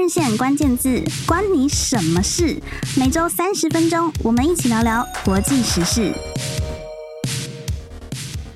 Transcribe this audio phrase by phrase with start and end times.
[0.00, 2.58] 日线关键字，关你什么事？
[2.96, 6.10] 每周三十分钟，我们一起聊聊国际时事。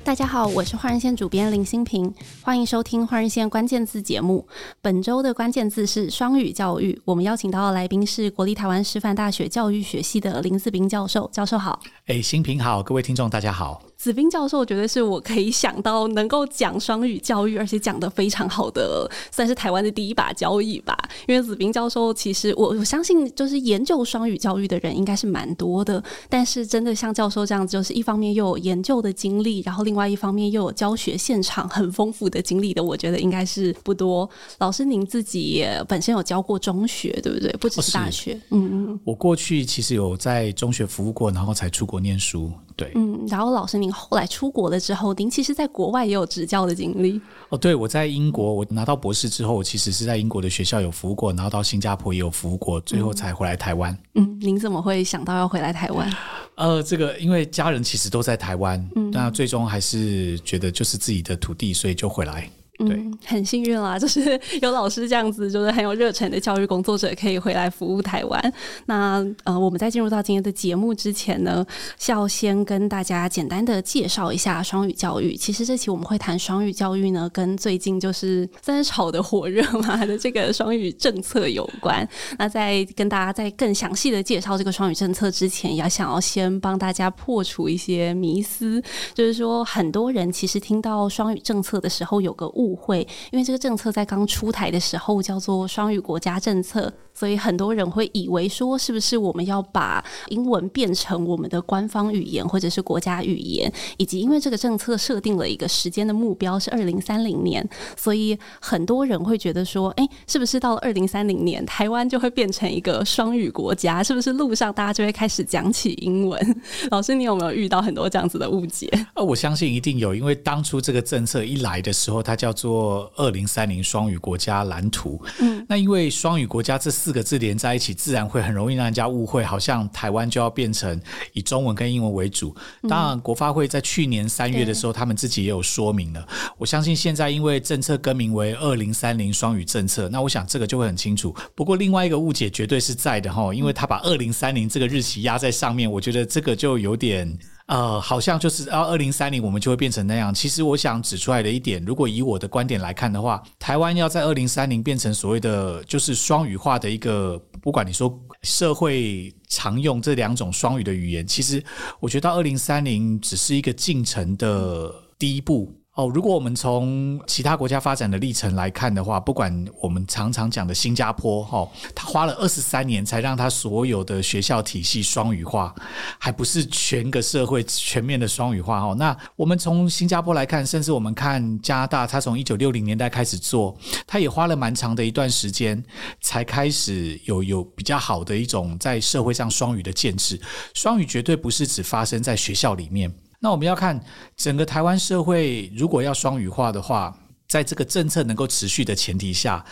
[0.02, 2.10] 大家好，我是换日线主编林新平，
[2.40, 4.48] 欢迎收听换日线关键字节目。
[4.80, 11.28] 本周的关键字是双语教育，我们邀请到的来宾是国立台湾师范大学教育学系的林子斌教授。
[11.30, 13.82] 教授好，哎，新平好，各位听众大家好。
[14.04, 20.94] 子斌教授，绝对是我可以想到能够讲双语教育，而且讲得非常好的，算是台湾的第一把交椅吧。
[21.26, 34.28] 因为子斌教授，其实我我相信，就是研究双语教育的人应该是蛮多的，但是真的像教授这样子，就是一方面又有研究的经历，然后另外一方面又有教学现场很丰富的经历的，我觉得应该是不多。
[34.58, 37.50] 老师，您自己也本身有教过中学，对不对？
[37.52, 38.38] 不只是大学。
[38.50, 39.00] 嗯嗯。
[39.02, 42.52] 我过去其实有在中学服务过，然后才出国念书。
[42.76, 47.20] 对，嗯，然后老师您后来出国了之后，您其实在国外也有执教的经历。
[47.48, 53.96] 哦，对，我在英国，我拿到博士之后，我其实是在英国的学校有服务过，然后到新加坡也有服务过，最后才回来台湾。
[54.14, 56.12] 嗯，您怎么会想到要回来台湾？
[56.56, 62.50] 呃，这个因为家人其实都在台湾，嗯，那最终还是觉得就是自己的土地，所以就回来。
[62.80, 68.52] 嗯，很幸运啦， 就是有老师这样子，就是很有热忱的教育工作者可以回来服务台湾。
[68.86, 71.64] 那呃，我们在进入到今天的节目之前呢，
[72.06, 75.36] 要先跟大家简单的介绍一下双语教育。
[75.36, 82.08] 其实这期我们会谈双语教育呢，跟最近就是在炒的火热嘛的这个双语政策有关。
[82.38, 92.44] 那在跟大家在更详细的介绍这个双语政策之前，也想要先帮大家破除一些迷思，就是说很多人其实听到双语政策的时候有个。
[92.54, 103.72] 误会，因为这个政策在刚出台的时候叫做双语国家政策，所以很多人会以为说，是不是我们要把英文变成我们的官方语言或者是国家语言？
[103.96, 114.02] 以及因为这个政策设定了一个时间的目标是二零三零年，所以很多人会觉得说，哎，是不是到了二零三零年，台湾就会变成一个双语国家？
[114.02, 116.62] 是不是路上大家就会开始讲起英文？
[116.90, 118.88] 老师，你有没有遇到很多这样子的误解？
[119.14, 125.20] 呃，我相信一定有，因为当初这个政策一来的时候，它叫做二零三零双语国家蓝图。
[125.40, 131.00] 嗯，那因为双语国家这四个字连在一起，自然会很容易让人家误会，好像台湾就要变成
[131.32, 132.54] 以中文跟英文为主。
[132.88, 136.26] 当然，国发会在去年三月的时候，他们自己也有说明了。
[136.58, 141.34] 我相信现在因为政策更名为二零三零双语政策，那我想这个就会很清楚。
[141.54, 147.38] 不过另外一个误解绝对是在的哈，因为他把二零三零这个日期压在上面，我觉得这个就有点。
[147.66, 150.34] 呃，好像就是到二零三零我们就会变成那样。
[150.34, 161.62] 其实我想指出来的一点，如果以我的观点来看的话，台湾要在二零三零变成所谓的就是双语化的一个，不管你说社会常用这两种双语的语言，其实
[162.00, 165.74] 我觉得到二零三零只是一个进程的第一步。
[165.94, 175.72] 哦，如果我们从其他国家发展的历程来看的话，不管我们常常讲的新加坡，哈，他花了二十三年才让他所有的学校体系双语化，
[176.18, 178.92] 还不是全个社会全面的双语化，哈。
[178.94, 185.80] 那我们从新加坡来看，甚至我们看加拿大，他从一九六零年代开始做，他也花了蛮长的一段时间
[186.20, 190.40] 才开始有有比较好的一种在社会上双语的建制。
[190.74, 193.14] 双语绝对不是只发生在学校里面。
[193.44, 194.02] 那我们要看
[194.34, 197.14] 整个台湾社会，如果要双语化的话，
[197.46, 199.62] 在这个政策能够持续的前提下，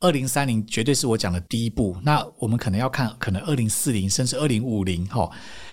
[0.00, 1.96] 二零三零绝对是我讲的第一步。
[2.02, 5.30] 那我们可能要看，可能二零四零甚至二零五零，哈，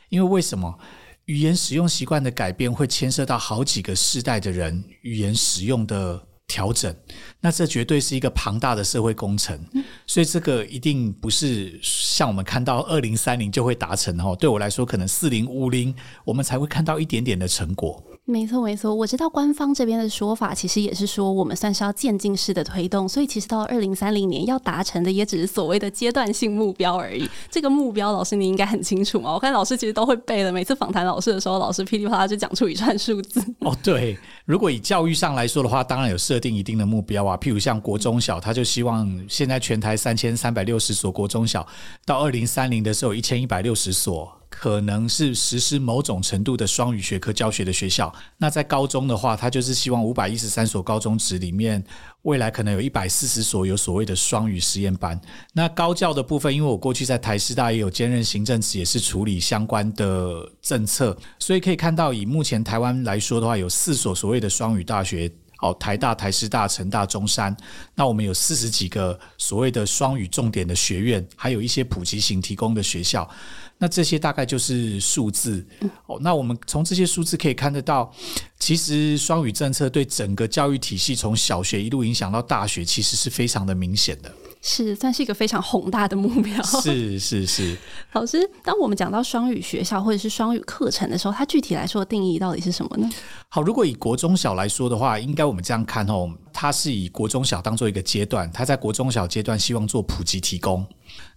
[0.10, 0.78] 因为为什么
[1.26, 6.94] 语言使用习惯的改变会牵涉到好几个世代的人语言使用的调整，
[7.40, 9.58] 那这绝对是一个庞大的社会工程，
[10.06, 14.36] 所以这个一定不是像我们看到二零三零就会达成哦。
[14.38, 15.96] 对我来说，可能四零五零
[16.26, 18.04] 我们才会看到一点点的成果。
[18.30, 27.28] 没错，没错，我知道官方这边的说法，其实也是说我们算是要渐进式的推动，所以其实到二零三零年要达成的，也只是所谓的阶段性目标而已。
[27.50, 29.34] 这个目标，老师你应该很清楚嘛？
[29.34, 33.42] 我看老师其实都会背的，每次访谈老师的时候，老师噼里啪啦就讲出一串数字。
[33.62, 41.66] 哦，对，如果以教育上来说的话，当然有设定一定的目标啊，譬如像国中小，他就希望现在全台三千三百六十所国中小，
[42.06, 44.39] 到二零三零的时候，一千一百六十所。
[44.50, 48.14] 可能是实施某种程度的双语学科教学的学校。
[48.38, 51.84] 那在高中的话，他就是希望五百一十三所高中职里面，
[52.24, 55.20] 未来可能有一百四十所有所谓的双语实验班。
[55.54, 65.32] 那高教的部分，因为我过去在台师大也有兼任行政职，也是处理相关的政策，所以可以看到，以目前台湾来说的话，有四所所谓的双语大学。
[65.62, 67.56] 哦，台大、台师大、成大、中山，
[67.96, 73.30] 那我们有四十几个所谓的双语重点的学院，还有一些普及型提供的学校。
[73.78, 75.66] 那这些大概就是数字。
[76.06, 78.12] 哦，那我们从这些数字可以看得到，
[78.60, 84.34] 其实双语政策对整个教育体系从小学一路影响到大学，其实是非常的明显的。
[84.62, 86.64] 是算是一个非常宏大的目标。
[86.64, 87.78] 是是是，
[88.14, 93.10] 老师，当我们讲到双语学校或者是双语课程的时候，它具体来说的定义到底是什么呢？
[93.48, 100.86] 好，如果以国中小来说的话，应该我们这样看哦，它是以国中小当做一个阶段，它在国中小阶段希望做普及提供。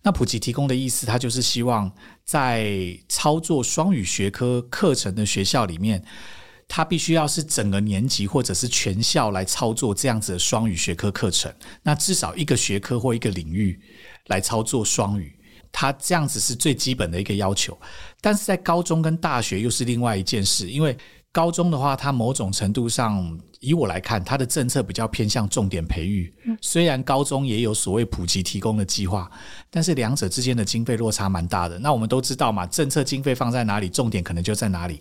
[0.02, 1.90] 那普及提供的意思，它就是希望
[2.24, 6.02] 在操作双语学科课程的学校里面。
[6.74, 13.78] 他必须要是整个年级或者是全校来操作这样子的双语学科课程，那至少一个学科或一个领域
[14.28, 15.36] 来操作双语，
[15.70, 17.78] 他这样子是最基本的一个要求。
[18.22, 20.96] 但是在高中跟大学又是另外一件事，因为
[21.30, 23.38] 高中的话，它某种程度上。
[23.62, 26.30] 以我来看，它的政策比较偏向重点培育。
[26.60, 29.30] 虽然高中也有所谓普及提供的计划，
[29.70, 31.78] 但是两者之间的经费落差蛮大的。
[31.78, 35.00] 那我们都知道嘛，政策经费放在哪里，重点可能就在哪里。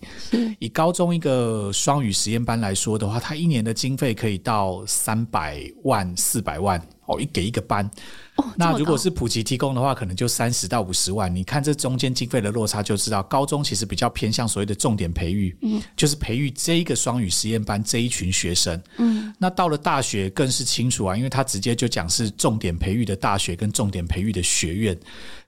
[0.60, 7.90] 以高中一个双语实验班来说的话，它一年的经费可以到三百万、四百万哦，一给一个班。
[8.36, 11.34] 哦、那如果是普及提供的话，可能就三十到五十万。
[11.34, 18.80] 你看这中间经费的落差，就知道高中其实比较偏向所谓的重点培育，嗯，就是培育这一个双语实验班这一群学生。
[18.98, 24.98] 嗯，那到了大学更是清楚啊，因为他直接就讲是重点培育的大学跟重点培育的学院，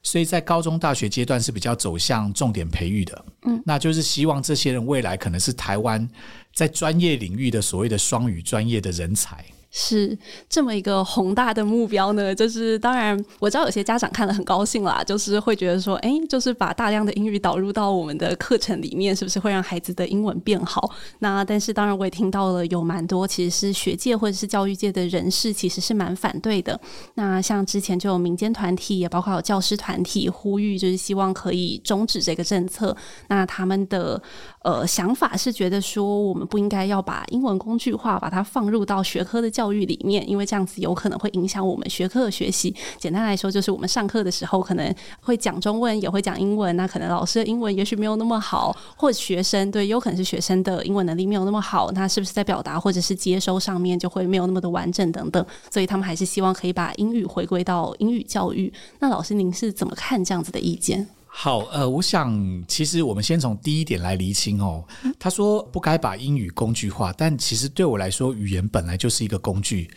[0.03, 3.25] 所以在高中、大学阶段是比较走向重点培育的。
[3.47, 6.09] 嗯，那就是希望这些人未来可能是台湾
[6.55, 9.45] 在专业领域的所谓的双语专业的人才。
[9.77, 10.17] 是
[10.49, 20.89] 这么一个宏大的目标呢， 就是当然我知道有些家长看了很高兴啦，就是会觉得说，哎，就是把大量的英语导入到我们的课程里面，是不是会让孩子的英文变好？
[21.19, 26.81] 那但是当然我也听到了有蛮多其实是学界或者是教育界的人士其实是蛮反对的。
[27.15, 32.97] 那像之前就有民间团体，也包括有教师团体呼吁，就是希望可以终止这个政策。
[33.27, 34.23] 那他们的
[34.65, 39.75] 呃想法是觉得说，我们不应该要把英文工具化，把它放入到学科的教。
[39.75, 42.73] 育里面，因为这样子有可能会影响我们学科的学习。
[42.97, 46.77] 简单来说，就是我们上课的时候可能会讲中文，也会讲英文。
[46.77, 51.91] 那可能老师的英文也许没有那么好，或者学生对，有可能是学生的英文能力没有那么好。
[51.91, 55.45] 那是不是在表达或者是接收上面就会没有那么的完整等等？
[55.71, 58.73] 所以他们还是希望可以把英语回归到英语教育。
[59.01, 61.09] 那老师您是怎么看这样子的意见？
[61.37, 64.87] 好，呃，我想其实我们先从第一点来厘清哦。
[65.19, 69.91] 他说不该把英语工具化，但其实对我来说，语言本来就是一个工具。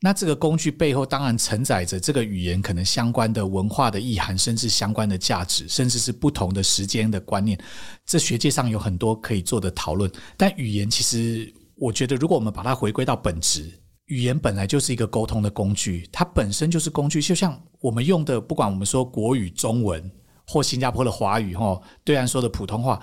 [0.00, 7.56] 那这个工具背后当然承载着这个语言可能相关的文化的意涵，甚至相关的价值，甚至是不同的时间的观念。
[8.04, 10.10] 这学界上有很多可以做的讨论。
[10.36, 13.72] 但语言其实，我觉得如果我们把它回归到本质，
[14.06, 17.22] 语言本来就是一个沟通的工具，它本身就是工具。
[17.22, 20.10] 就像我们用的，不管我们说国语、中文。
[20.46, 23.00] 或新加坡的华语，哈，对岸说的普通话，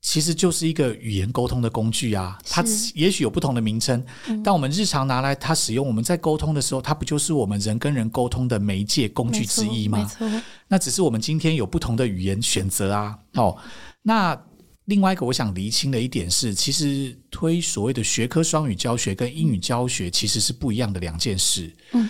[0.00, 2.38] 其实就是一个语言沟通的工具啊。
[2.48, 2.64] 它
[2.94, 4.04] 也许有不同的名称，
[4.44, 9.98] 但我们日常拿来它使用，我们在沟通的时候，它不就是我们人跟人沟通的媒介工具之一吗？
[9.98, 10.42] 没错。
[10.68, 13.18] 那只是我们今天有不同的语言选择啊。
[13.34, 13.56] 哦，
[14.02, 14.40] 那
[14.84, 21.74] 另外一个我想厘清的一点是，其实推所谓的学科双语教学跟英语教学其实是不一样的两件事。
[21.92, 22.08] 嗯。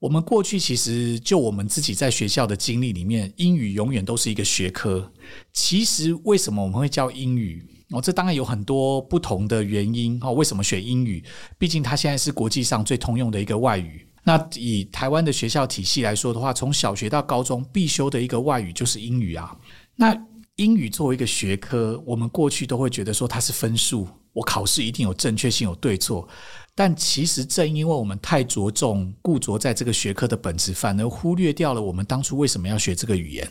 [0.00, 5.12] 我们过去其实就我们自己在学校的经历里面，英语永远都是一个学科。
[5.52, 7.66] 其实为什么我们会教英语？
[7.90, 10.16] 哦，这当然有很多不同的原因。
[10.22, 11.24] 哦，为什么选英语？
[11.58, 14.06] 毕竟它现在是国际上最通用的一个外语。
[14.22, 19.56] 那以台湾的学校体系来说的话，从小学到高中必修的一个外语就是英语啊。
[19.96, 20.16] 那
[20.56, 24.06] 英语作为一个学科，我们过去都会觉得说它是分数，
[24.38, 26.28] 我考试一定有正确性，有对错。
[26.76, 33.48] 但其实正因为我们太着重固着在这个学科的本质，反而忽略掉了我们当初为什么要学这个语言。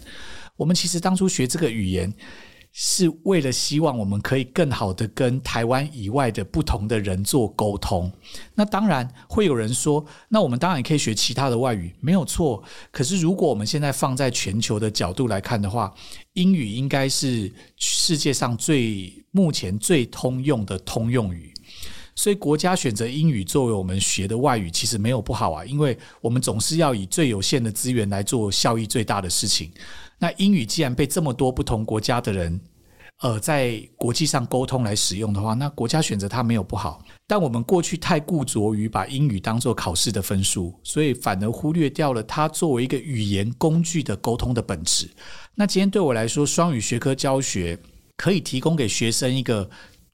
[0.56, 2.14] 我们其实当初学这个语言，
[2.72, 8.10] 是为了希望我们可以更好的跟台湾以外的不同的人做沟通。
[8.56, 12.64] 那当然会有人说，那我们当然也可以学其他的外语，没有错。
[12.92, 15.94] 可是如果我们现在放在全球的角度来看的话，
[16.34, 21.54] 英语应该是世界上最目前最通用的通用语。
[22.16, 29.72] 所以国家选择英语作为我们学的外语，其实没有不好啊，因为我们总是要以最有限的资源来做效益最大的事情。
[30.18, 32.60] 那英语既然被这么多不同国家的人，
[33.22, 37.04] 呃，在国际上沟通来使用的话，那国家选择它没有不好。
[37.28, 45.08] 但我们过去太固着于把英语当做考试的分数，所以反而忽略掉了它作为一个语言工具的沟通的本质。
[45.54, 47.78] 那今天对我来说，双语学科教学
[48.18, 49.70] 可以提供给学生一个。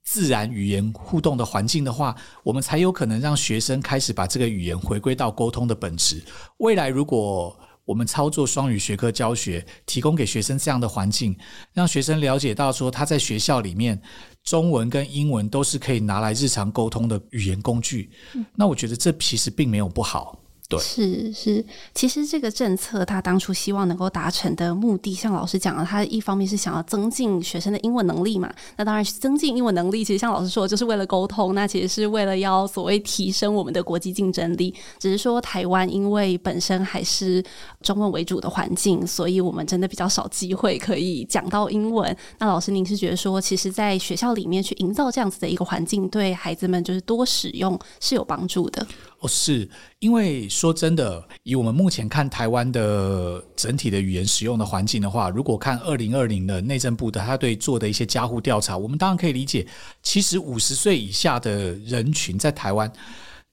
[0.05, 6.21] 自然语言互动的环境的话，我们才有可能让学生开始把这个语言回归到沟通的本质。
[6.57, 11.33] 未来如果我们操作双语学科教学，提供给学生这样的环境，
[11.71, 13.99] 让学生了解到说他在学校里面
[14.43, 18.11] 中文跟英文都是可以拿来日常沟通的语言工具，
[18.55, 20.37] 那我觉得这其实并没有不好。
[20.79, 28.51] 是是，其实这个政策他当初希望能够达成的目的，像老师讲的，他一方面是想要增进学生的英文能力嘛。
[28.77, 31.53] 那当然，增进英文能力，其实像老师说，就是为了沟通。
[31.55, 34.73] 那其实是为了要所谓提升我们的国际竞争力。
[34.99, 37.43] 只是说台湾因为本身还是
[37.81, 42.15] 中文为主的环境，所以我们真的比较少机会可以讲到英文。
[42.39, 48.85] 那老师，您是觉得说，其实在学校里面去营造这样子的一个环境，对孩子们就是多使用是有帮助的？
[49.23, 49.67] 哦，是
[49.99, 59.65] 因为说真的，以我们目前看台湾的整体的语言使用的环境的话，如果看二零二零的内政部的他对做的一些家户调查，我们当然可以理解，
[60.01, 62.91] 其实五十岁以下的人群在台湾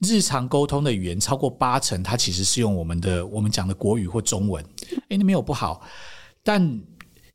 [0.00, 4.64] 日常沟通的语言超过八成，它其实是用我们的我们讲的国语或中文。
[5.08, 5.82] 诶，那没有不好，
[6.42, 6.80] 但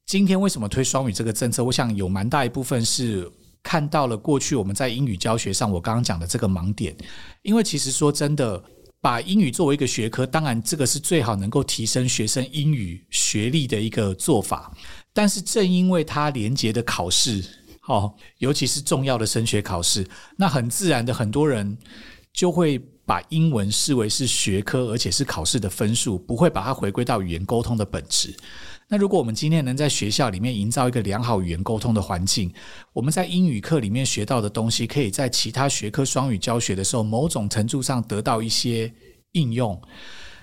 [0.06, 1.64] 今天为什么推双语这个政策？
[1.64, 3.32] 我想有蛮大一部分是。
[3.66, 6.96] 看到了过去我们在英语教学上，我刚刚讲的这个盲点，
[7.42, 8.64] 因为其实说真的，
[9.02, 14.72] 把英语作为一个学科，当然这个是最好能够提升学生英语学历的一个做法。
[15.14, 17.44] 但是正因为它连接的考试，
[17.88, 20.08] 哦，尤其是重要的升学考试，
[20.38, 21.76] 那很自然的很多人
[22.32, 28.32] 就会把英文视为是学科，而且是考试的分数，不会把它回归到语言沟通的本质。
[28.88, 32.54] 那如果我们今天能在学校里面营造一个良好语言沟通的环境，
[32.94, 38.94] 我们在英语课里面学到的东西，可以在其他学科双语教学的时候，某种程度上得到一些
[39.32, 39.82] 应用。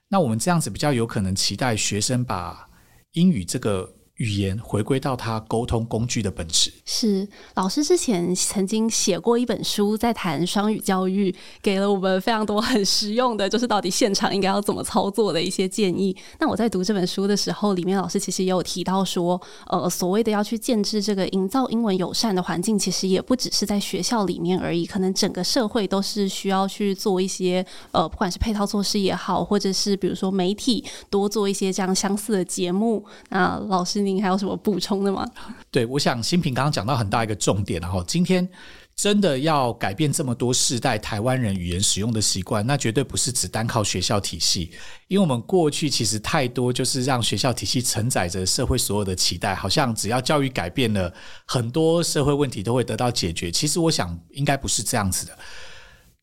[0.08, 2.68] 那我们这样子比较有可能期待学生把
[3.12, 3.94] 英语这个。
[4.22, 6.72] 语言回归到他沟通工具的本质。
[6.84, 16.16] 是老师之前曾经写过一本书，在谈双语教育，给了我们非常多很实用的，就是到底现场应该要怎么操作的一些建议。
[16.38, 33.04] 那我在读这本书的时候，里面老师其实也有提到说，呃，所谓的要去建制这个营造英文友善的环境，其实也不只是在学校里面而已，可能整个社会都是需要去做一些，呃，不管是配套措施也好，或者是比如说媒体多做一些这样相似的节目。
[33.30, 34.11] 那老师你。
[34.14, 35.26] 你还有什么补充的吗？
[35.70, 38.48] 对，我想新平刚刚讲到很大一个重点，然后今天
[38.94, 44.70] 真的要改变这么多世代台湾人语言使用的习惯，那绝对不是只单靠学校体系，
[45.08, 51.12] 因为我们过去其实太多就是让学校体系承载着社会所有的期待，好像只要教育改变了，
[51.46, 53.50] 很多社会问题都会得到解决。
[53.50, 55.38] 其实我想应该不是这样子的。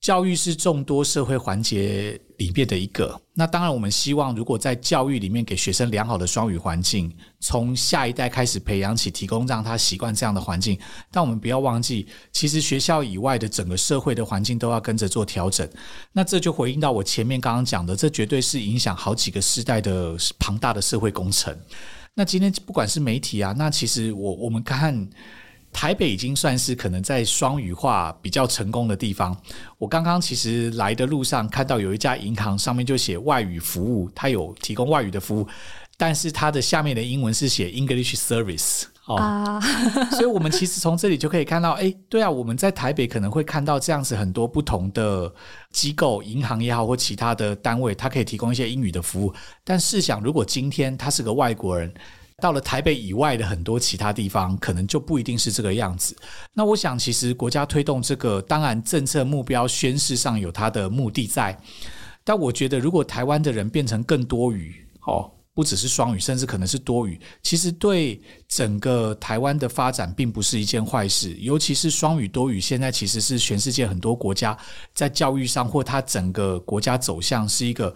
[0.01, 3.21] 教育是众多社会环节里面的一个。
[3.33, 10.79] 那当然，我们希望如果在教育里面给学生良好的双语环境，从下一代开始培养起，提供让他习惯这样的环境。
[11.11, 15.69] 但我们不要忘记，其实学校以外的整个社会的环境都要跟着做调整。
[16.13, 21.53] 那这就回应到我前面刚刚讲的，这绝对是影响好几个世代的庞大的社会工程。
[22.13, 25.09] 那今天不管是媒体啊，那其实我我们看。
[25.71, 29.35] 台北已经算是可能在双语化比较成功的地方。
[29.77, 35.47] 我刚刚其实来的路上看到有一家银行上面就写外语服务，它有提供外语的服务，
[35.95, 39.15] 但是它的下面的英文是写 English Service 哦。
[39.15, 39.61] 啊，
[40.11, 45.31] 所以我们其实从这里就可以看到，哎，对啊，我们在台北可能会看到这样子很多不同的
[45.71, 49.33] 机构，银行也好或其他的单位，它可以提供一些英语的服务。
[49.63, 51.93] 但试想，如果今天他是个外国人。
[52.39, 56.15] 到了台北以外的很多其他地方，可能就不一定是这个样子。
[56.53, 61.55] 那我想，其实国家推动这个，当然政策目标宣示上有它的目的在。
[62.23, 71.35] 但我觉得，如果台湾的人变成更多语，哦，不只是双语，甚至可能是多语，其实对整个台湾的发展并不是一件坏事。
[71.39, 74.57] 尤其是双语多语，现在其实是全世界很多国家
[74.93, 77.93] 在教育上或它整个国家走向是一个。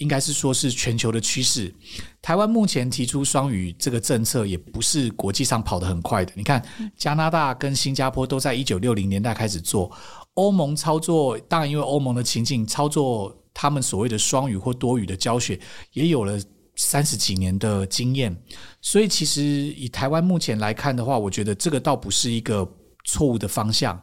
[0.00, 1.72] 应该是说是全球的趋势。
[2.20, 6.32] 台湾目前提出双语这个政策，也不是国际上跑得很快的。
[6.34, 6.62] 你看，
[6.96, 9.90] 加拿大跟新加坡都在一九六零年代开始做，
[10.34, 15.60] 欧盟操作，当然因为欧盟的情境，操作他们所谓的双语或多语的教学，
[15.92, 16.40] 也有了
[16.76, 18.34] 三十几年的经验。
[18.80, 22.66] 所以，其实以台湾目前来看的话，我觉得这个倒不是一个。
[23.02, 24.00] 错误的方向，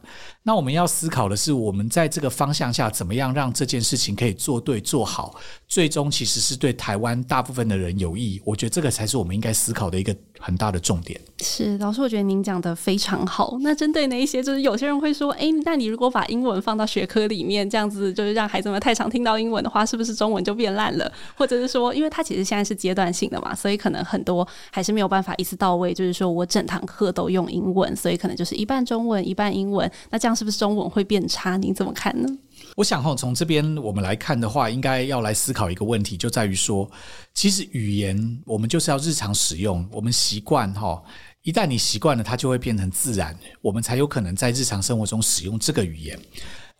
[0.48, 5.34] 那我们要思考的是，我们在这个方向下，怎么样让这件事情可以做对做好，
[5.66, 8.40] 最终其实是对台湾大部分的人有益。
[8.46, 11.20] 我觉得这个才是我们应该思考的一个很大的重点。
[11.40, 13.58] 是老师，我觉得您讲的非常好。
[13.60, 21.12] 那针对那一些，就是有些人会说，哎，那你如果把英文放到学科里面，这样子就是让孩子们太常听到英文的话，是不是中文就变烂了？
[21.36, 29.06] 或者是说，因为它其实现在是阶段性的嘛，所以可能很多还是没有办法一次到位，就是说我整堂课都用英文，所以可能就是一半中。
[29.08, 31.56] 文一半英文，那这样是不是中文会变差？
[31.56, 32.28] 你怎么看呢？
[32.76, 36.88] 我想哈，从这边我们来看的话，应该要来思考一个问题，就在于说，
[37.34, 41.02] 其实语言我们就是要日常使用，我们习惯哈，
[41.42, 46.16] 一旦你习惯了，它就会变成自然，我们才有可能在日常生活中使用这个语言。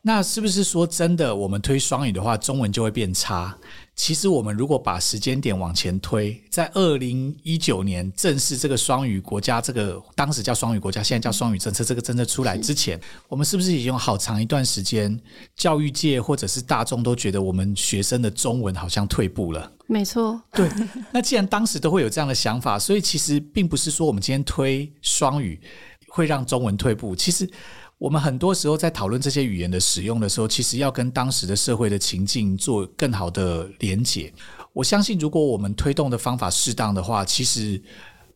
[0.01, 3.55] 那是不是说真的，我们推双语的话，中文就会变差？
[3.97, 15.21] 其实我们如果把时间点往前推，在二零一九年正式这个双语国家，这个当时叫双语国家，现在叫双语政策，这个政策出来之前，我们是不是已经有好长一段时间，
[15.57, 19.73] 教育界或者是大众都觉得我们学生的中文好像退步了？
[19.89, 20.71] 没错，对。
[21.11, 25.61] 那既然当时都会有这样的想法，所以其实并不是说我们今天推双语
[26.09, 27.51] 会让中文退步，其实。
[27.99, 34.33] 我们很多时候在讨论这些语言的使用的时候，其实要跟当时的社会的情境做更好的连结。
[34.73, 37.83] 我相信，如果我们推动的方法适当的话，其实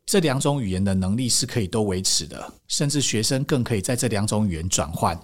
[0.04, 5.16] 这两种语言的能力是可以都维持的，甚至学生更可以在这两种语言转换。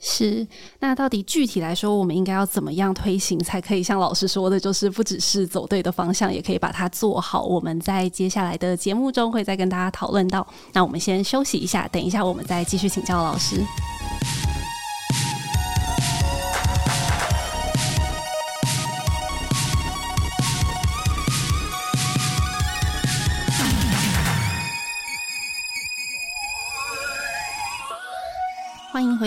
[0.00, 0.46] 是，
[0.80, 7.44] 那到底具体来说，我们应该要怎么样推行，才可以像老师说的，就是不只是走对的方向，也可以把它做好？
[7.44, 10.46] 我们在接下来的节目中会再跟大家讨论到。
[10.72, 13.64] 那我们先休息一下，等一下我们再继续请教老师。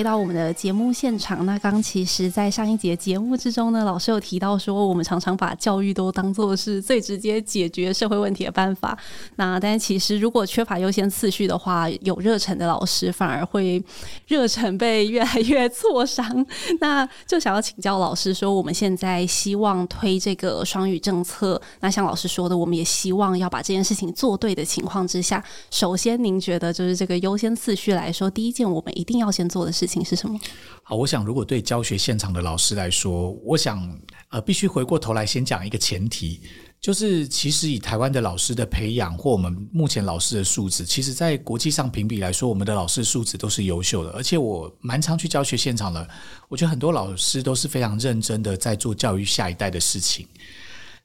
[0.04, 1.46] 到我们的节目现场。
[1.46, 8.98] 那刚其实，在上一节节目之中呢，老师有提到说，我们常常把教育都当作是最直接解决社会问题的办法。
[9.38, 13.84] 那但其实，如果缺乏优先次序的话，有热忱的老师反而会
[14.28, 16.46] 热忱被越来越挫伤。
[16.80, 30.40] 那就想要请教老师说，我们现在希望推这个双语政策，那像老师说的，我们也希望要把这件事情做对的情况之下，首先您觉得就是这个优先次序来说，第一件我们一定要先做的事情情是什么？
[30.84, 36.42] 好，我想如果对教学现场的老师来说，我想呃，必须回过头来先讲一个前提，
[36.82, 44.10] 就是其实以台湾的老师的培养或我们目前老师的素质，其实在国际上评比来说，我们的老师素质都是优秀的。
[44.12, 46.06] 而且我蛮常去教学现场的，
[46.50, 50.28] 我觉得很多老师都是非常认真的在做教育下一代的事情。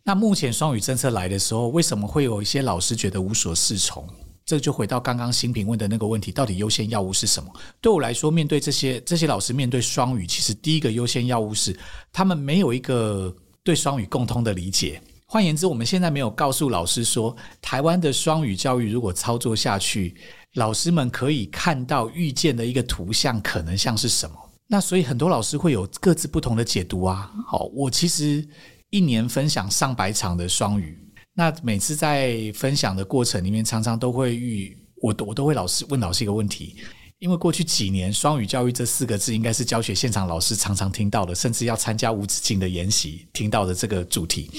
[0.03, 4.09] 那目前双语政策来的时候，为什么会有一些老师觉得无所适从？
[4.49, 7.53] 这就回到刚刚新平问的那个问题，到底优先要物是什么？
[7.83, 11.79] 对我来说，面对这些这些老师面对双语，其实第一个优先要物是
[12.11, 15.03] 他们没有一个对双语共通的理解。
[15.27, 20.17] 换言之，我们现在没有告诉老师说，台湾的双语教育如果操作下去，
[20.55, 24.35] 老师们可以看到预见的一个图像可能像是什么？
[24.67, 27.31] 那所以很多老师会有各自不同的解读啊。
[27.47, 28.43] 好，我其实
[28.89, 30.99] 一年分享上百场的双语。
[31.39, 36.75] 那每次在分享的过程里面，常常都会遇我，我都会老师问老师一个问题，
[37.21, 44.51] 因为过去几年“双语教育”这四个字应该是教学现场老师常常听到的，甚至要参加无止境的研习听到的这个主题，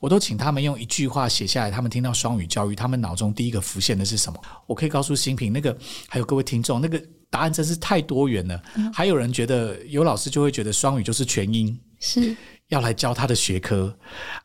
[0.00, 1.70] 我都请他们用一句话写下来。
[1.70, 4.42] 他们听到“双语教育”，他们脑中第一个浮现的是什么？
[4.66, 8.60] 我可以告诉新平，那个还有各位听众，那个答案真是太多元了。
[8.92, 12.34] 还有人觉得，有老师就会觉得双语就是全英，是。
[12.68, 13.96] 要来教他的学科，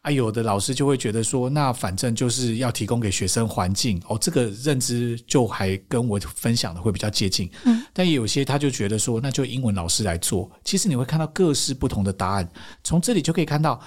[0.01, 7.49] 啊，有的老师就会觉得说，那反正就是要提供给学生环境哦，这个认知就还跟我分享的会比较接近。
[7.65, 10.51] 嗯，但也有些他就觉得说，那就英文老师来做。
[10.63, 12.47] 其实你会看到各式不同的答案，
[12.83, 13.81] 从这里就可以看到，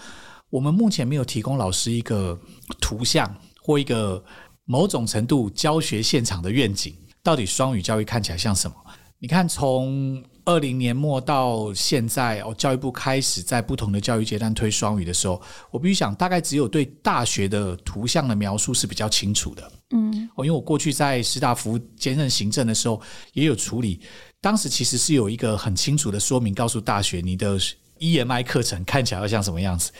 [0.51, 2.37] 我们目前没有提供老师一个
[2.81, 4.25] 图像或一个
[4.65, 6.93] 某种程度教学现场的愿景，
[7.23, 8.75] 到底双语教育看起来像什么？
[9.21, 10.21] 你看从。
[10.45, 19.73] 二零年末到现在，哦，教育部开始在不同的教育阶段推双语的时候，我必须想，大概只有对大学的图像的描述是比较清楚的。
[19.91, 23.01] 嗯，哦，因为我过去在师大服务兼任行政的时候，
[23.33, 24.01] 也有处理，
[24.41, 27.59] 当时其实是有一个很清楚的说明，告诉大学你的
[27.99, 29.91] EMI 课程看起来要像什么样子，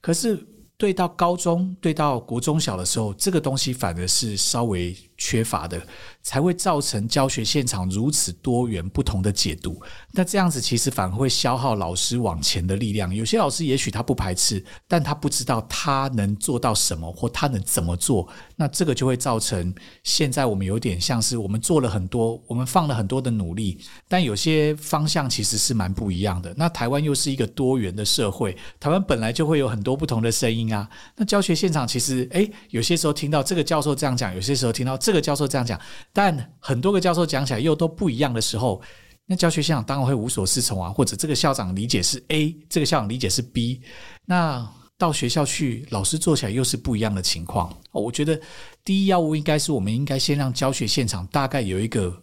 [0.00, 0.36] 可是
[0.76, 5.80] 对到高中、对到国中小的时候，这个东西反而是稍微缺乏的。
[6.24, 9.78] 才会造成教学现场如此多元不同的解读。
[10.12, 13.14] 那这样子其实反而会消耗老师往前的力量。
[13.14, 18.26] 有些老师也许他不排斥，但他不知道他能做到什么，或他能怎么做。
[18.56, 26.54] 那这个就会造成现在我们有点像是我们做了很多，我们放了很多的努力，但有些方向其实是蛮不一样的。
[26.56, 30.88] 那台湾又是一个多元的社会，台湾本来就会有很多不同的声音啊。
[31.16, 35.80] 那教学现场其实，诶，有些时候听到这个教授这样讲，有些时候听到这个教授这样讲。
[36.12, 38.80] 但很多个教授讲起来又都不一样的时候，
[39.26, 40.90] 那教学现场当然会无所适从啊。
[40.90, 43.80] 或者这个校长理解是 A，这个校长理解是 B，
[44.26, 47.76] 那到学校去，老师做起来又是不一样的情况。
[47.90, 48.40] 我觉得
[48.84, 52.16] 第一要务应该是，我们应该先让教学现场大概有一个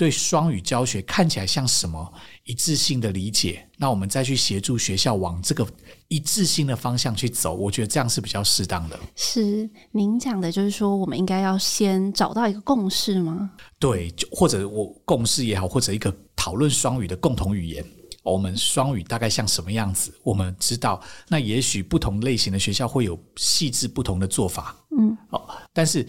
[0.00, 2.10] 对双语教学看起来像什么
[2.44, 5.66] 一致性的理解，那我们再去协助学校往这个。
[6.08, 8.98] 一致性的方向去走，我觉得这样是比较适当的。
[9.14, 13.50] 是您讲的，就是说我们应该要先找到一个共识吗？
[13.78, 17.84] 对，就或者我共识也好，或者一个讨论双语的共同语言。
[18.22, 20.98] 我们双语大概像什么样子，我们知道。
[21.28, 26.08] 那也许不同类型的学校会有细致不同的做法，嗯，哦，但是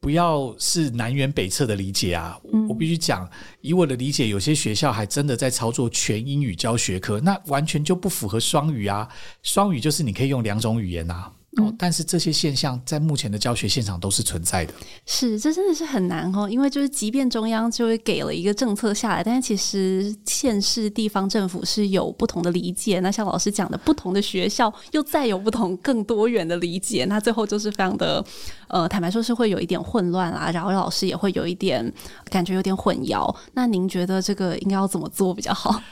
[0.00, 2.38] 不要是南辕北辙的理解啊。
[2.52, 3.28] 嗯，我必须讲，
[3.60, 9.08] 以我的理解，有些学校还真的在操作全英语教学科，那完全就不符合双语啊。
[9.42, 11.30] 双语就是你可以用两种语言啊。
[11.56, 14.72] 哦，但是这些现象在目前的教学现场都是存在的。
[15.04, 23.00] 是，这真的是很难哦，因为就是即便中央就会给了一个政策下来，但是其实县市地方政府是有不同的理解。
[23.00, 28.24] 那像老师讲的，不同的学校又再有不同更多元的理解，那最后就是非常的
[28.68, 31.92] 呃，坦白说是会有一点混乱啊，然后老师也会有一点
[32.26, 33.34] 感觉有点混淆。
[33.54, 35.82] 那您觉得这个应该要怎么做比较好？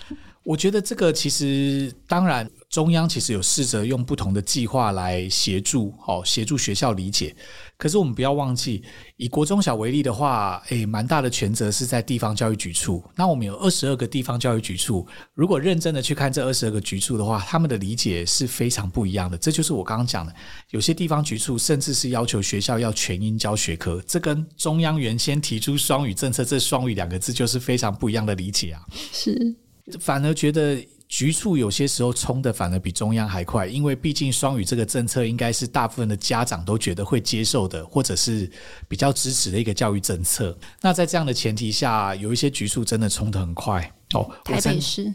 [0.44, 2.48] 我觉得这个其实当然。
[2.70, 7.34] 中央其实有试着用不同的计划来协助，哦，协助学校理解。
[7.78, 8.82] 可是我们不要忘记，
[9.16, 13.02] 以国中小为例的话，诶，蛮大的权责是在地方教育局处。
[13.16, 19.38] 那我们有二十二个地方教育局处，如果认真的去看这二十二个局处的话，他们的理解是非常不一样的。
[19.38, 20.34] 这就是我刚刚讲的，
[20.68, 28.82] 有些地方局处甚至是要求学校要全英教学科，这跟中央原先提出双语政策这“双语”两个字就是非常不一样的理解啊。
[29.10, 29.56] 是，
[29.98, 30.86] 反而觉得。
[31.08, 38.50] 局处有些时候冲的反而比中央还快，因为毕竟双语这个政策应该是大部分的家长都觉得会接受的，或者是
[38.86, 40.56] 比较支持的一个教育政策。
[40.82, 44.30] 那在这样的前提下，有一些局处真的冲得很快哦。
[44.44, 45.10] 台北市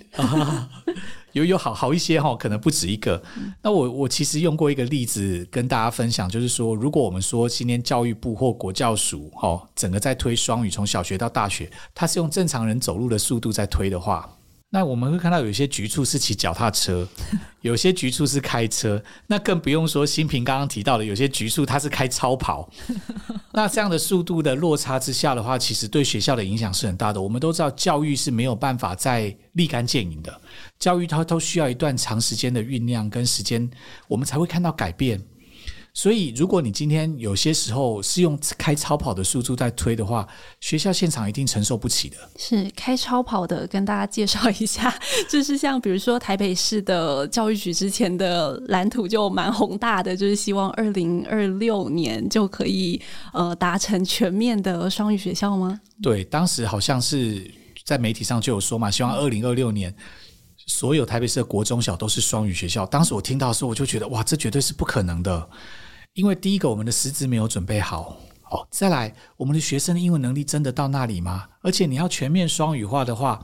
[1.34, 3.21] 有有好好一些哈，可能不止一个。
[3.62, 14.27] 那我我其实用过一个例子跟大家分享，就是说，如果我们说今天教育部或国教署哈，整个在推双语，从小学到大学，它是用正常人走路的速度在推的话。
[14.75, 17.07] 那我们会看到有些局处是骑脚踏车，
[17.62, 22.67] 有些局处是开车，那更不用说新平刚刚提到的，有些局处他是开超跑。
[23.53, 27.21] 那这样的速度的落差之下的话，其实对学校的影响是很大的。
[27.21, 30.41] 我们都知道，教育是没有办法再立竿见影的，
[30.79, 33.69] 教育它都需要一段长时间的酝酿跟时间，
[34.07, 35.23] 我们才会看到改变。
[35.95, 40.27] 所以，如果你今天有些时候是用开超跑的速度在推的话，
[40.60, 42.17] 学校现场一定承受不起的。
[42.36, 44.91] 是开超跑的，跟大家介绍一下，
[45.29, 52.99] 就是像比如说台北市的教育局之前的蓝图就蛮宏大的，就是希望二零二六年就可以
[53.32, 55.79] 呃达成全面的双语学校吗？
[56.01, 57.49] 对，当时好像是
[57.86, 59.95] 在媒体上就有说嘛，希望二零二六年
[60.65, 62.84] 所有台北市的国中小都是双语学校。
[62.84, 65.47] 当时我听到的时候，我就觉得哇，这绝对是不可能的。
[66.13, 68.15] 因为第一个，我们的师资没有准备好，
[68.52, 71.47] 哦，再来，我们的学生的英文能力真的到那里吗？
[71.62, 73.43] 而且你要全面双语化的话，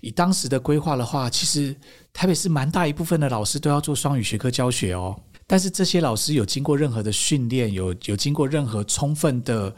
[0.00, 1.76] 以当时的规划的话，其实
[2.14, 5.14] 台北市蛮大一部分的老师都要做双语学科教学哦。
[5.46, 9.74] 但是这些老师有经过任何的训练，有有经过任何充分的。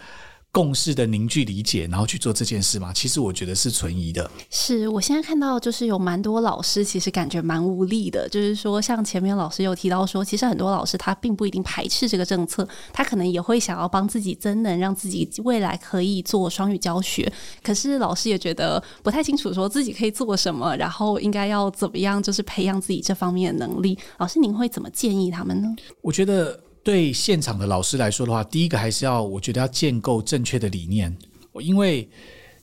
[0.50, 2.92] 共识的凝聚理解，然后去做这件事嘛？
[2.92, 4.28] 其实我觉得是存疑的。
[4.50, 8.28] 是我现在看到，就是有蛮多老师其实感觉蛮无力的。
[8.28, 17.30] 就是说，像前面老师有提到说，其实很多老师他并不一定排斥这个政策，他可能也会想要帮自己增能，让自己未来可以做双语教学。
[17.62, 23.96] 可是老师也觉得不太清楚，说自己可以做什么，然后应该要怎么样，就是培养自己这方面的能力。
[24.16, 25.68] 老师，您会怎么建议他们呢？
[26.00, 26.58] 我觉得。
[26.88, 31.14] 对现场的老师来说的话，第一个还是要，我觉得要建构正确的理念。
[31.60, 32.08] 因为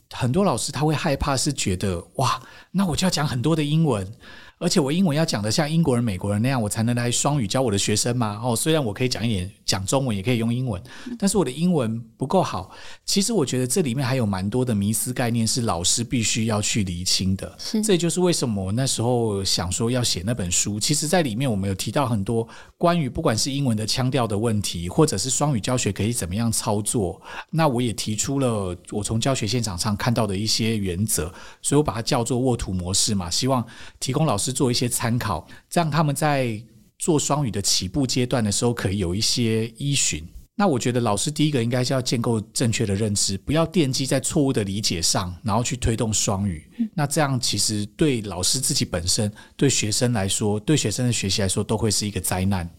[0.09, 4.11] 很多老师他会害怕，是觉得哇，那我就要讲很多的英文。
[4.57, 8.39] 而且我英文要讲的像英国人、美国人那样，我才能来双语教我的学生吗？
[8.41, 10.81] 哦，虽然我可以讲一点讲中文，也可以用英文，
[11.19, 12.71] 但是我的英文不够好。
[13.03, 17.53] 其实我觉得这里面还有蛮多的迷思概念是老师必须要去厘清的。
[17.59, 20.79] 是，这也就是为什么我那时候想说要写那本书。
[20.79, 27.21] 其实，在里面我们有提到很多关于不管是英文的腔调的问题，或者是双语教学可以怎么样操作。
[27.51, 31.29] 那我也提出了我从教学现场上看到的一些原则，
[31.61, 33.61] 所以我把它叫做沃土模式嘛，希望
[33.99, 34.44] 提供老师。
[34.45, 36.61] 是做一些参考，这样他们在
[36.99, 40.23] 做双语的起步阶段的时候，可以有一些依循。
[40.57, 46.63] 那我觉得老师第一个应该是要建构正确的认知，不要奠基在错误的理解上，然后去推动双语。
[46.93, 52.69] 那这样其实对老师自己本身、对学生来说、对学生的学习来说，都会是一个灾难。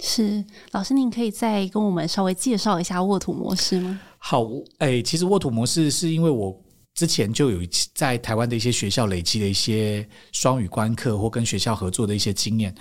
[0.00, 4.00] 是，老师您可以再跟我们稍微介绍一下沃土模式吗？
[4.18, 4.44] 好，
[4.78, 6.61] 哎、欸，其实沃土模式是因为我。
[6.94, 7.60] 之前就有
[7.94, 12.74] 在台湾的一些学校累积的一些双语观课或跟学校合作的一些经验。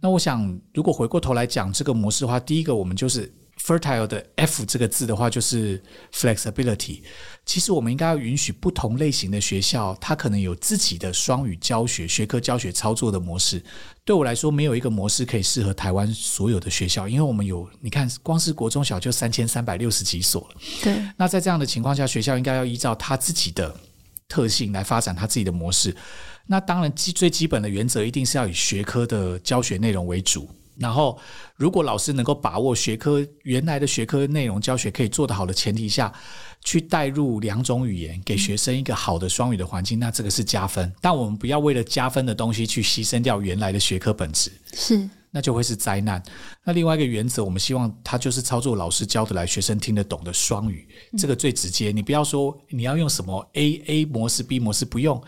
[0.00, 3.32] 那我想，如果回过头来讲这个模式的话，第一个我们就是。
[3.62, 7.00] Fertile 的 F 这个字的话，就是 flexibility。
[7.46, 13.62] 其实我们应该要允许不同类型的学校，它可能有自己的双语教学、学科教学操作的模式。
[14.04, 20.56] 对我来说，没有一个模式可以适合台湾所有的学校，因为我们有，你看，光是国中小就三千三百六十几所了。
[20.82, 20.96] 对。
[21.16, 23.74] 那在这样的情况下，学校应该要依照他自己的。
[24.26, 25.94] 特性来发展他自己的模式。
[26.46, 30.48] 那当然，基最基本的原则一定是要以学科的教学内容为主。
[30.76, 31.18] 然后，
[31.56, 36.12] 如果老师能够把握学科原来的学科内容教学可以做得好的前提下，
[36.62, 40.92] 去带入两种语言，给学生一个好的双语的环境，那这个是加分。
[41.00, 44.50] 但我们不要为了加分的东西去牺牲掉原来的学科本质。
[44.72, 45.08] 是。
[45.36, 46.22] 那就会是灾难。
[46.62, 50.86] 那另外一个原则，我们希望他就是操作老师教得来、学生听得懂的双语，
[51.18, 51.90] 这个最直接。
[51.90, 55.20] 你不要说你要用什么 A A 模式、B 模式，不用。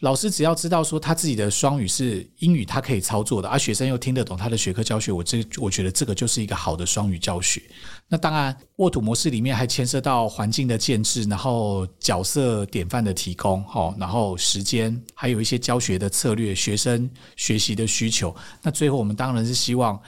[0.00, 7.62] 老师只要知道说他自己的双语是英语，他可以操作的，而学生又听得懂他的学科教学，我这我觉得这个就是一个好的双语教学。
[8.08, 18.34] 那当然，沃土模式里面还牵涉到环境的建制，然后角色典范的提供，哈，然后时间，还有一些教学的策略，学生学习的需求。
[18.62, 19.98] 那最后，我们当然是希望。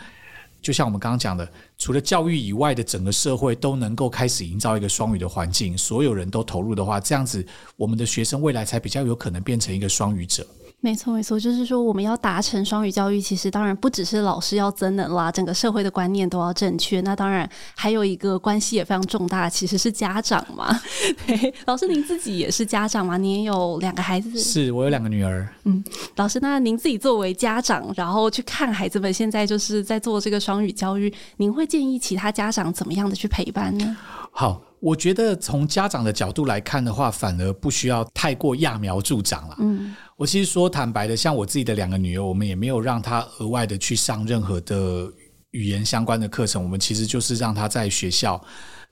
[0.61, 10.47] 就像我们刚刚讲的，除了教育以外的整个社会都能够开始营造一个双语的环境，所有人都投入的话，这样子我们的学生未来才比较有可能变成一个双语者。
[10.87, 17.01] 没错，没错，就是说我们要达成双语教育，其实当然不只是老师要增能啦，整个社会的观念都要正确。
[17.01, 20.81] 那当然还有一个关系也非常重大，其实是家长嘛。
[21.27, 23.17] 对，老师您自己也是家长吗？
[23.17, 24.39] 您也有两个孩子？
[24.39, 25.49] 是我有两个女儿。
[25.65, 25.83] 嗯，
[26.15, 33.97] 老师，那您自己作为家长，然后去看孩子们现在就是在做这个双语教育，您会建议其他家长怎么样的去陪伴呢？
[34.31, 34.63] 好。
[34.87, 39.57] 我觉得从家长的角度来看的话，反而不需要太过揠苗助长了。
[39.59, 45.13] 嗯，我其实说坦白的，像我自己的两个女儿，我们也没有让她额外的去上任何的
[45.51, 46.63] 语言相关的课程。
[46.63, 48.41] 我们其实就是让她在学校，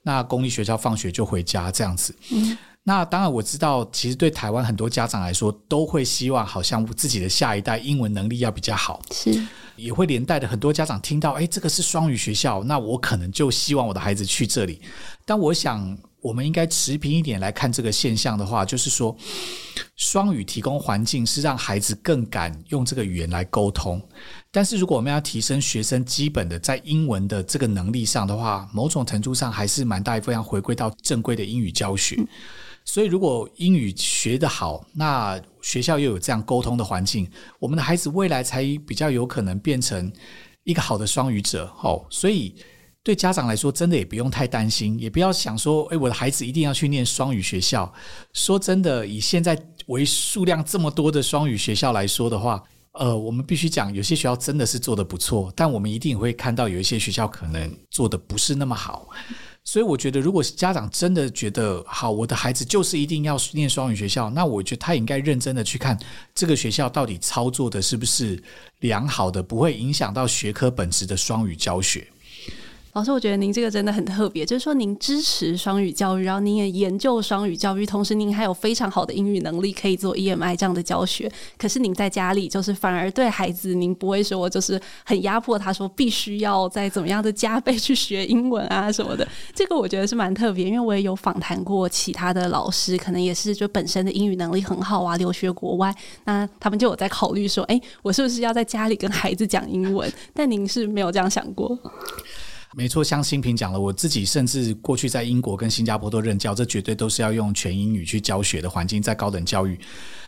[0.01, 2.13] 那公立学校放学就回家这样子。
[2.33, 9.01] 嗯，那当然我知道，其实对台湾很多家长来说，都会希望好像自己的下一代英文能力要比较好。
[9.11, 9.41] 是。
[9.75, 14.81] 也会连带的很多家长听到，哎，这个是双语学校，那我可能就希望我的孩子去这里。
[15.25, 19.15] 但我想，我们应该持平一点来看这个现象的话，就是说，
[19.95, 24.01] 双语提供环境是让孩子更敢用这个语言来沟通。
[24.51, 32.17] 但是如果我们要提升学生基本的在英文的这个能力上的话，某种程度上还是蛮大一部分要回归到正规的英语教学。
[32.85, 40.13] 所以，如果英语学得好，那学校又有这样沟通的环境，我们的孩子未来才比较有可能变成
[40.63, 41.65] 一个好的双语者。
[41.81, 42.55] 哦，所以
[43.01, 47.91] 对家长来说，真的也不用太担心，也不要想说，诶，我的孩子一定要去念双语学校。
[48.31, 59.09] 说真的，以现在为数量这么多的双语学校来说的话，呃，我们必须讲，有些学校真的是做得不错，但我们一定会看到有一些学校可能做得不是那么好。
[59.67, 65.99] 所以我觉得，如果家长真的觉得好，我的孩子就是一定要念双语学校，那我觉得他应该认真的去看
[66.35, 68.41] 这个学校到底操作的是不是
[68.81, 72.07] 良好的，不会影响到学科本质的双语教学。
[72.95, 81.29] 老师，我觉得您这个真的很特别，就是说您支持双语教育，然后您也研究双语教育，同时您还有非常好的英语能力，可以做 EMI 这样的教学。
[81.57, 89.27] 可是您在家里就是反而对孩子，您不会说就是很压迫他，说必须要再怎么样的加倍去学英文啊什么的。
[89.53, 100.09] 这个我觉得是蛮特别，因为我也有访谈过其他的老师，可能也是就本身的英语能力很好啊，留学国外，那他们就有在考虑说，哎，我是不是要在家里跟孩子讲英文？
[100.33, 101.77] 但您是没有这样想过。
[102.77, 109.79] 没错，像新平讲了，我自己甚至过去在英国跟新加坡都任教，这绝对都是要用全英语去教学的环境，在高等教育。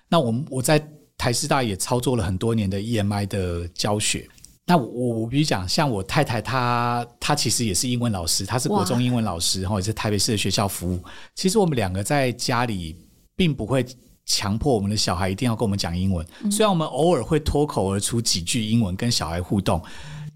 [0.08, 0.82] 那我我在
[1.18, 4.26] 台师大也操作了很多年的 EMI 的教学。
[4.66, 11.04] 那我我比如讲，像我太太她她其实也是英文老师，她是国中英文老师，然后也是台北市的学校服务。
[11.36, 12.96] 其实我们两个在家里
[13.36, 13.86] 并不会
[14.26, 19.82] 强迫我们的小孩一定要跟我们讲英文，虽然我们偶尔会脱口而出几句英文跟小孩互动。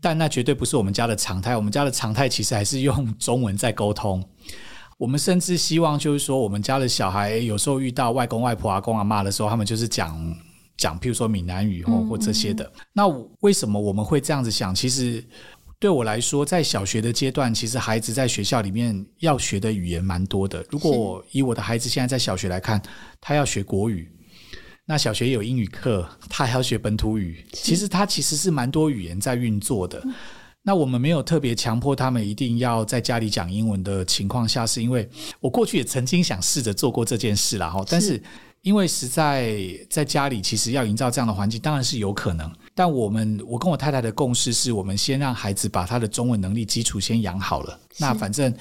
[0.01, 1.55] 但那绝对不是我们家的常态。
[1.55, 4.21] 我们家的常态其实还是用中文在沟通。
[4.97, 10.35] 我们甚至希望，就是说，我们家的小孩有时候遇到外公外婆、阿公阿妈的时候，他们就是讲
[10.77, 12.71] 讲，譬如说闽南语或或这些的。
[12.93, 13.07] 那
[13.39, 14.75] 为什么我们会这样子想？
[14.75, 15.23] 其实
[15.79, 20.63] 对我来说，在小学的阶段，其实孩子在学校里面要学的语言蛮多的。
[20.69, 22.81] 如果以我的孩子现在在小学来看，
[23.19, 24.11] 他要学国语。
[24.91, 27.45] 那小学也有英语课，他还要学本土语。
[27.53, 30.03] 其实他其实是蛮多语言在运作的。
[30.63, 37.81] 那我们没有特别强迫他们一定要在家里讲英文的情况下，是因为我过去也曾经想试着做过这件事啦哈。
[37.87, 38.21] 但是
[38.63, 42.51] 因为实在在家里，其实要营造这样的环境，当然是有可能。
[42.75, 47.79] 但我们我跟我太太的共识是，我们先让孩子把他的中文能力基础先养好了。
[47.97, 48.53] 那反正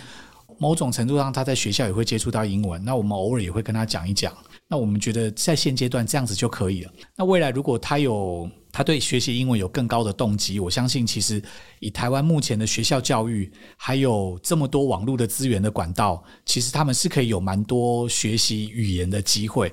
[0.58, 2.80] 某种程度上，他在学校也会接触到英文。
[2.84, 4.32] 那我们偶尔也会跟他讲一讲。
[4.70, 6.92] 那我们觉得在现阶段这样子就可以了。
[7.16, 10.60] 那未来如果他有他对学习英文有更高的动机。
[10.60, 11.42] 我相信，其实
[11.78, 19.72] 以台湾目前的学校教育，还有这么多网络的资源的管道，其实他们是可以有蛮多学习语言的机会。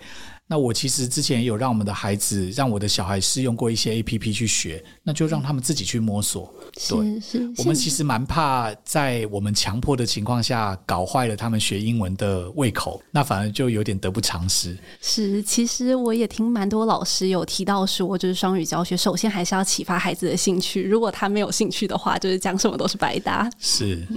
[0.49, 6.53] 那我其实之前也有让我们的孩子，让我的小孩试用过一些 APP 去学，那就让他们自己去摸索。
[6.73, 14.77] 对，是，是，我们其实蛮怕在我们强迫的情况下搞坏了他们学英文的胃口，那反而就有点得不偿失。
[15.01, 23.49] 是，其实我也听蛮多老师有提到说，就是双语教学，首先还是要启发孩子的兴趣，如果他没有兴趣的话，就是讲什么都是白搭。
[23.59, 24.07] 是。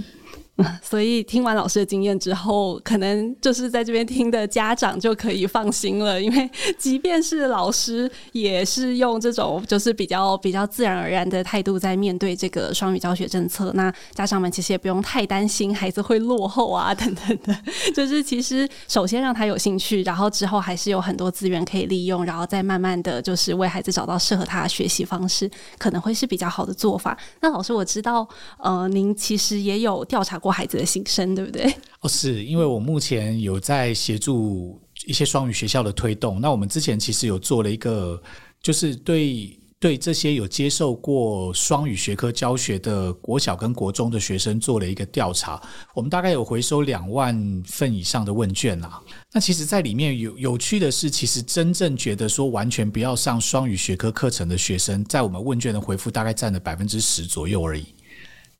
[0.83, 13.71] 所以听完老师的经验之后，可能就是在这边听的家长就可以放心了，因为即便是老师，也是用这种就是比较比较自然而然的态度在面对这个双语教学政策。
[13.73, 17.57] 那家长们其实也不用太担心孩子会落后啊等等的，
[17.95, 27.17] 就是其实首先让他有兴趣，然后之后还是有很多资源可以利用，然后再慢慢的就是为孩子找到适合他的学习方式，可能会是比较好的做法。
[27.39, 28.27] 那老师，我知道
[28.59, 30.50] 呃，您其实也有调查过。
[30.51, 31.73] 孩子的心声，对不对？
[32.01, 36.41] 哦，是因为我目前有在协助一些双语学校的推动。
[36.41, 38.21] 那我们之前其实有做了一个，
[38.61, 45.59] 就是对对这些有接受过双语学科教学的国小跟国中的学生做了一个调查。
[45.95, 49.01] 我们大概有回收两万份以上的问卷啦。
[49.31, 57.85] 那其实，在里面有有趣的是，其实真正觉得说完全不要上双语学科课程的学生，在我们问卷的回复大概占了百分之十左右而已。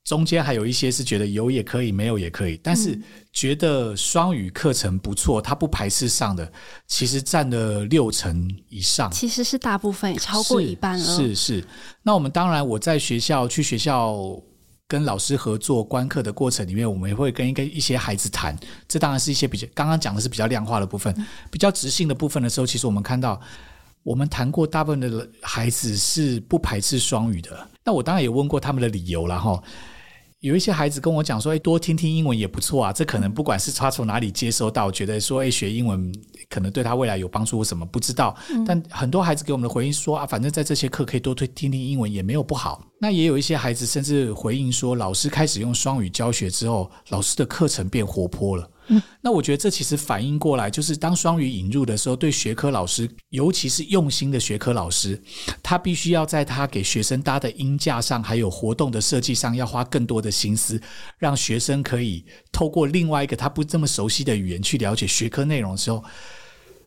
[0.04, 3.00] 中间还有一些是觉得有也可以，没有也可以，但是
[3.32, 6.52] 觉得双语课程不错，他不排斥上的，
[6.88, 11.06] 其实占了六成以上，其实是大部分，也超过一半了。
[11.06, 11.68] 是是，是，
[12.02, 14.18] 那我们当然我在学校去学校
[14.88, 21.16] 跟老师合作观课的过程里面，我们也会跟一个一些孩子谈，这当然是一些比较刚刚讲的是比较量化的部分，
[21.52, 23.40] 比较直性的部分的时候，其实我们看到
[24.02, 27.68] 我们谈过大部分的孩子是不排斥双语的。
[27.84, 29.62] 那我当然也问过他们的理由了哈。
[30.42, 36.12] 有一些孩子跟我讲说：“哎，多听听英文也不错啊。”这可能不管是他从哪里接收到，觉得说：“哎，学英文
[36.50, 48.68] 可能对他未来有帮助或什么，不知道。”但很多孩子给我们的回应说：“啊，反正在这些课可以多听听英文，也没有不好。”那也有一些孩子甚至回应说：“老师开始用双语教学之后，老师的课程变活泼了。”
[49.22, 55.22] 那我觉得这其实反映过来，就是当双语引入的时候，对学科老师，尤其是用心的学科老师，
[55.64, 60.82] 他必须要在他给学生搭的音架上，还有活动的设计上，要花更多的心思，
[61.18, 66.04] 让学生可以透过另外一个他不这么熟悉的语言去了解学科内容的时候。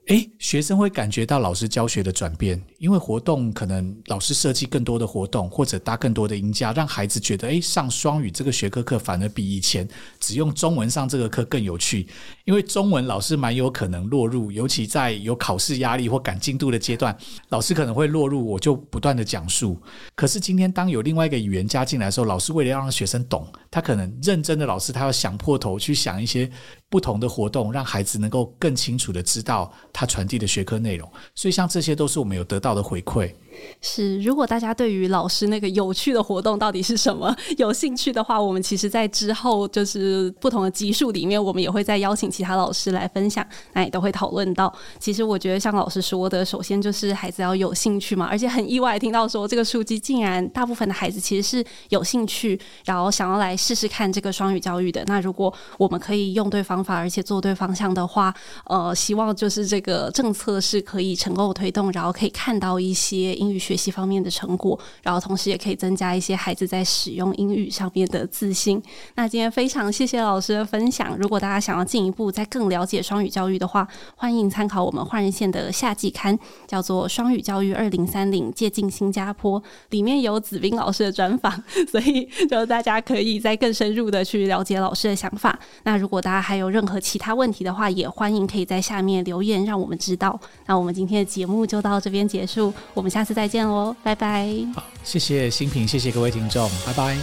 [0.09, 9.89] 诶，学生会感觉到老师教学的转变，因为活动可能老师设计更多的活动，或者搭更多的音架，让孩子觉得，诶，上双语这个学科课反而比以前
[10.25, 12.09] 只用中文上这个课更有趣。
[12.45, 17.17] 因为中文老师蛮有可能落入，尤其在有考试压力或赶进度的阶段，
[17.51, 19.79] 老师可能会落入我就不断的讲述。
[20.15, 26.51] 可是今天当有另外一个语言加进来的时候，老师为了要让学生懂，他可能认真的老师他要想破头去想一些。
[26.91, 33.33] 不同的活动，让孩子能够更清楚的知道他传递的学科内容，所以像这些都是我们有得到的回馈。
[33.81, 44.73] 是，如果大家对于老师那个有趣的活动到底是什么有兴趣的话，我们其实，在之后就是不同的集数里面，我们也会再邀请其他老师来分享，那也都会讨论到。
[44.99, 55.05] 其实我觉得像老师说的，首先就是孩子要有兴趣嘛，而且很意外听到说这个数据竟然大部分的孩子其实是有兴趣，然后想要来试试看这个双语教育的。
[55.07, 63.35] 那如果我们可以用对方法，而且做对方向的话，呃，希望就是这个政策是可以成功推动，然后可以看到一些。
[63.45, 68.83] 英语学习方面的成果，然后同时也可以增加一些孩子在使用英语上面的自信。
[69.17, 71.15] 那今天非常谢谢老师的分享。
[71.19, 81.53] 如果大家想要进一步再更了解双语教育的话，欢迎参考我们换人线的夏季刊，叫做《双语教育二零三零借镜新加坡》，里面有子斌老师的专访，
[81.91, 85.59] 所以就大家可以再更深入的去了解老师的想法。
[85.83, 90.41] 那如果大家还有任何其他问题的话，也欢迎可以在下面留言，让我们知道。
[90.65, 93.34] 那我们今天的节目就到这边结束，我们下次。
[93.35, 94.49] 再见哦拜拜。
[94.75, 97.17] 好谢谢新品谢谢各位听众拜拜。